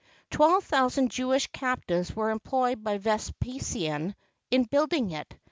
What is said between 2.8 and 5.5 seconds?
by Vespasian in building it.